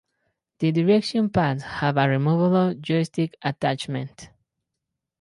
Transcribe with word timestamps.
The 0.57 0.71
direction 0.71 1.29
pads 1.29 1.61
have 1.61 1.95
a 1.97 2.09
removable 2.09 2.73
joystick 2.73 3.35
attachment. 3.39 4.31